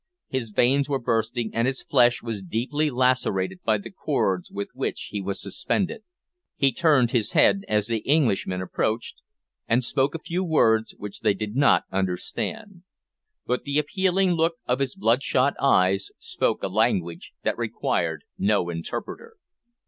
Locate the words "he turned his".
6.55-7.33